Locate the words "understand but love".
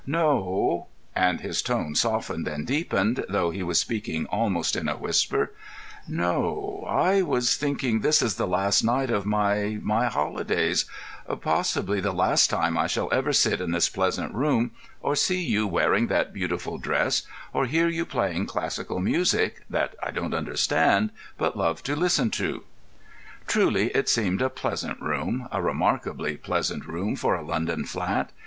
20.33-21.83